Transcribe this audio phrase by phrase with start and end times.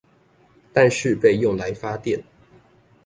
[0.73, 2.23] 但是被用來發電